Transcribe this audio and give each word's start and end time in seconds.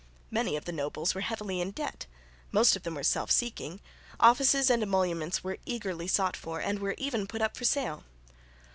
Many 0.31 0.55
of 0.55 0.65
the 0.65 0.71
nobles 0.71 1.13
were 1.13 1.21
heavily 1.21 1.61
in 1.61 1.69
debt; 1.69 2.07
most 2.51 2.75
of 2.75 2.81
them 2.81 2.95
were 2.95 3.03
self 3.03 3.29
seeking; 3.29 3.79
offices 4.19 4.71
and 4.71 4.81
emoluments 4.81 5.43
were 5.43 5.59
eagerly 5.63 6.07
sought 6.07 6.35
for, 6.35 6.59
and 6.59 6.79
were 6.79 6.95
even 6.97 7.27
put 7.27 7.43
up 7.43 7.55
for 7.55 7.65
sale. 7.65 8.03